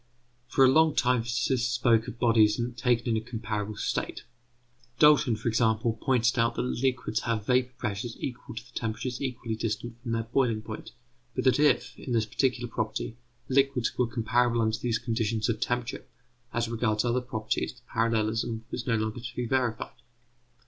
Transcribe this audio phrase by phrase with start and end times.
[0.47, 4.23] For a long time physicists spoke of bodies taken in a comparable state.
[4.97, 9.55] Dalton, for example, pointed out that liquids have vapour pressures equal to the temperatures equally
[9.55, 10.93] distant from their boiling point;
[11.35, 13.15] but that if, in this particular property,
[13.47, 16.07] liquids were comparable under these conditions of temperature,
[16.51, 19.93] as regards other properties the parallelism was no longer to be verified.